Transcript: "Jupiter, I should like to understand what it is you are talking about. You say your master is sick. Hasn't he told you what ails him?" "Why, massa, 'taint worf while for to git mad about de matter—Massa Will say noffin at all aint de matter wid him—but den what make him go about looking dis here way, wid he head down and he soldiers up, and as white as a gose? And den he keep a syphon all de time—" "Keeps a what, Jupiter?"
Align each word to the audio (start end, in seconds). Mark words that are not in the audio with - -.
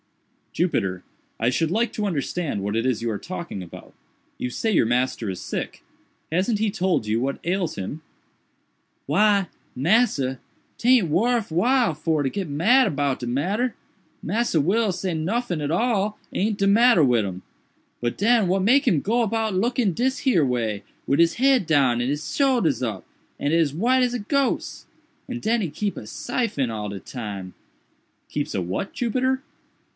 "Jupiter, 0.51 1.03
I 1.39 1.49
should 1.51 1.69
like 1.71 1.93
to 1.93 2.07
understand 2.07 2.61
what 2.61 2.75
it 2.75 2.85
is 2.85 3.01
you 3.03 3.09
are 3.11 3.19
talking 3.19 3.63
about. 3.63 3.93
You 4.39 4.49
say 4.49 4.69
your 4.71 4.85
master 4.85 5.29
is 5.29 5.39
sick. 5.39 5.81
Hasn't 6.31 6.57
he 6.59 6.69
told 6.71 7.05
you 7.05 7.21
what 7.21 7.39
ails 7.45 7.75
him?" 7.75 8.01
"Why, 9.05 9.47
massa, 9.75 10.39
'taint 10.79 11.07
worf 11.07 11.51
while 11.51 11.93
for 11.93 12.21
to 12.23 12.29
git 12.29 12.49
mad 12.49 12.87
about 12.87 13.19
de 13.19 13.27
matter—Massa 13.27 14.59
Will 14.59 14.91
say 14.91 15.13
noffin 15.13 15.61
at 15.61 15.71
all 15.71 16.17
aint 16.33 16.57
de 16.57 16.67
matter 16.67 17.03
wid 17.03 17.23
him—but 17.23 18.17
den 18.17 18.47
what 18.47 18.63
make 18.63 18.85
him 18.87 18.99
go 19.01 19.21
about 19.21 19.53
looking 19.53 19.93
dis 19.93 20.19
here 20.19 20.43
way, 20.45 20.83
wid 21.07 21.19
he 21.19 21.27
head 21.43 21.65
down 21.67 22.01
and 22.01 22.09
he 22.09 22.15
soldiers 22.17 22.83
up, 22.83 23.05
and 23.39 23.53
as 23.53 23.73
white 23.73 24.01
as 24.03 24.15
a 24.15 24.19
gose? 24.19 24.85
And 25.29 25.41
den 25.41 25.61
he 25.61 25.69
keep 25.69 25.95
a 25.95 26.07
syphon 26.07 26.71
all 26.71 26.89
de 26.89 26.99
time—" 26.99 27.53
"Keeps 28.29 28.53
a 28.55 28.61
what, 28.63 28.91
Jupiter?" 28.93 29.43